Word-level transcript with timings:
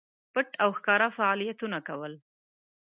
پټ 0.33 0.49
او 0.63 0.69
ښکاره 0.77 1.07
فعالیتونه 1.17 1.79
کول. 1.87 2.13